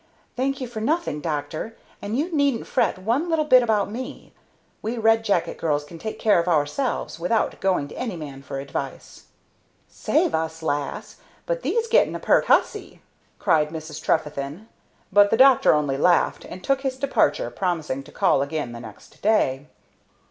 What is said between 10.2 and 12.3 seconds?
us, lass, but thee's getting a